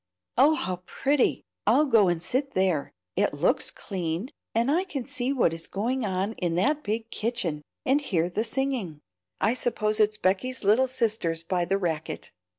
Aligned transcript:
"Oh, 0.35 0.55
how 0.55 0.77
pretty! 0.87 1.43
I'll 1.67 1.85
go 1.85 2.07
and 2.07 2.23
sit 2.23 2.55
there. 2.55 2.91
It 3.15 3.35
looks 3.35 3.69
clean, 3.69 4.29
and 4.55 4.71
I 4.71 4.83
can 4.83 5.05
see 5.05 5.31
what 5.31 5.53
is 5.53 5.67
going 5.67 6.05
on 6.07 6.33
in 6.39 6.55
that 6.55 6.81
big 6.81 7.11
kitchen, 7.11 7.61
and 7.85 8.01
hear 8.01 8.27
the 8.27 8.43
singing. 8.43 9.01
I 9.39 9.53
suppose 9.53 9.99
it's 9.99 10.17
Becky's 10.17 10.63
little 10.63 10.87
sisters 10.87 11.43
by 11.43 11.65
the 11.65 11.77
racket." 11.77 12.31